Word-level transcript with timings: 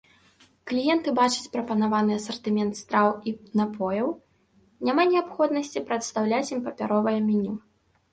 Кліенты 0.69 1.09
бачаць 1.17 1.49
прапанаваны 1.55 2.15
асартымент 2.19 2.73
страў 2.79 3.09
і 3.31 3.33
напояў, 3.61 4.09
няма 4.89 5.05
неабходнасці 5.11 5.85
прадастаўляць 5.91 6.51
ім 6.57 6.65
папяровае 6.69 7.15
меню. 7.29 7.55